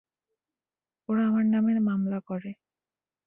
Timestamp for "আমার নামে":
1.27-1.73